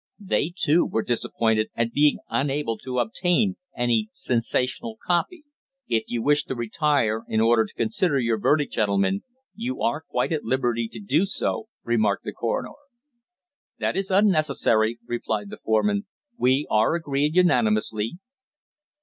[0.25, 5.43] They, too, were disappointed at being unable to obtain any sensational "copy."
[5.87, 9.21] "If you wish to retire in order to consider your verdict, gentlemen,
[9.53, 12.73] you are quite at liberty to do so," remarked the coroner.
[13.77, 16.07] "That is unnecessary," replied the foreman.
[16.35, 18.17] "We are agreed unanimously."